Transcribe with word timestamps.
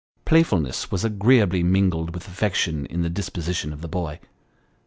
Playfulness 0.25 0.89
was 0.89 1.05
agreeably 1.05 1.61
mingled 1.61 2.15
with 2.15 2.27
affection 2.27 2.87
in 2.87 3.03
the 3.03 3.07
disposition 3.11 3.71
of 3.71 3.81
the 3.81 3.87
boy. 3.87 4.19